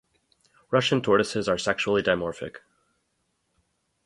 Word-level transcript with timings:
Russian 0.71 1.03
tortoises 1.03 1.47
are 1.47 1.59
sexually 1.59 2.01
dimorphic. 2.01 2.55